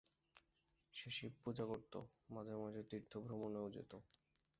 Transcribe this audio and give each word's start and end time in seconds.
সে 0.93 1.07
শিবপূজা 1.11 1.63
করত, 1.65 1.93
মাঝে 2.29 2.55
মাঝে 2.55 2.81
তীর্থভ্রমণেও 2.83 3.67
যেত। 3.69 3.91